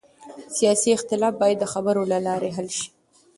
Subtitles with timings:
[0.57, 2.87] سیاسي اختلاف باید د خبرو له لارې حل شي